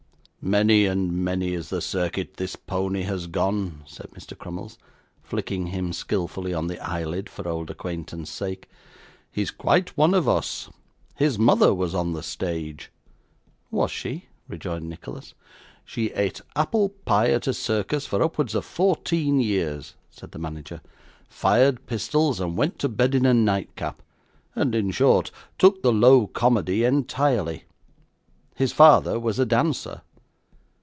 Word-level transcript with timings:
'Many 0.43 0.87
and 0.87 1.11
many 1.23 1.53
is 1.53 1.69
the 1.69 1.81
circuit 1.81 2.37
this 2.37 2.55
pony 2.55 3.03
has 3.03 3.27
gone,' 3.27 3.83
said 3.85 4.09
Mr. 4.09 4.35
Crummles, 4.35 4.79
flicking 5.21 5.67
him 5.67 5.93
skilfully 5.93 6.51
on 6.51 6.65
the 6.65 6.79
eyelid 6.79 7.29
for 7.29 7.47
old 7.47 7.69
acquaintance' 7.69 8.31
sake. 8.31 8.67
'He 9.31 9.43
is 9.43 9.51
quite 9.51 9.95
one 9.95 10.15
of 10.15 10.27
us. 10.27 10.67
His 11.13 11.37
mother 11.37 11.75
was 11.75 11.93
on 11.93 12.13
the 12.13 12.23
stage.' 12.23 12.91
'Was 13.69 13.91
she?' 13.91 14.29
rejoined 14.47 14.89
Nicholas. 14.89 15.35
'She 15.85 16.07
ate 16.13 16.41
apple 16.55 16.89
pie 16.89 17.29
at 17.29 17.45
a 17.45 17.53
circus 17.53 18.07
for 18.07 18.23
upwards 18.23 18.55
of 18.55 18.65
fourteen 18.65 19.39
years,' 19.39 19.93
said 20.09 20.31
the 20.31 20.39
manager; 20.39 20.81
'fired 21.29 21.85
pistols, 21.85 22.39
and 22.39 22.57
went 22.57 22.79
to 22.79 22.89
bed 22.89 23.13
in 23.13 23.27
a 23.27 23.33
nightcap; 23.35 24.01
and, 24.55 24.73
in 24.73 24.89
short, 24.89 25.29
took 25.59 25.83
the 25.83 25.93
low 25.93 26.25
comedy 26.25 26.83
entirely. 26.83 27.65
His 28.55 28.71
father 28.71 29.19
was 29.19 29.37
a 29.37 29.45
dancer. 29.45 30.01